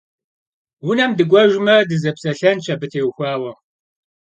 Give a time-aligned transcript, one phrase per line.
[0.89, 3.51] Унэм дыкӏуэжмэ, дызэпсэлъэнщ абы теухуауэ.